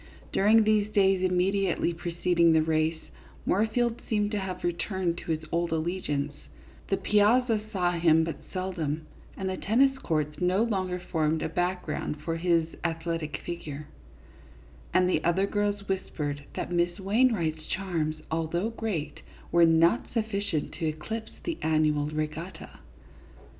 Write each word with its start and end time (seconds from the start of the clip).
During 0.33 0.63
these 0.63 0.91
days 0.91 1.21
immediately 1.21 1.93
pre 1.93 2.15
ceding 2.23 2.53
the 2.53 2.63
race, 2.63 3.03
Moorfield 3.45 4.01
seemed 4.09 4.31
to 4.31 4.39
have 4.39 4.63
returned 4.63 5.19
to 5.19 5.31
his 5.31 5.45
old 5.51 5.71
allegiance; 5.71 6.33
the 6.89 6.97
piazza 6.97 7.61
saw 7.71 7.91
him 7.91 8.23
but 8.23 8.37
sel 8.51 8.71
dom, 8.73 9.01
and 9.37 9.47
the 9.47 9.57
tennis 9.57 9.95
courts 9.99 10.41
no 10.41 10.63
longer 10.63 10.97
formed 10.99 11.43
a 11.43 11.49
background 11.49 12.19
for 12.21 12.37
his 12.37 12.65
athletic 12.83 13.37
figure, 13.45 13.89
and 14.91 15.07
the 15.07 15.23
other 15.23 15.45
girls 15.45 15.87
whispered 15.87 16.45
that 16.55 16.71
Miss 16.71 16.99
Wainwright's 16.99 17.67
charms, 17.67 18.15
although 18.31 18.71
great, 18.71 19.19
were 19.51 19.67
not 19.67 20.11
sufficient 20.15 20.71
to 20.79 20.87
eclipse 20.87 21.33
the 21.43 21.59
annual 21.61 22.07
regatta. 22.07 22.79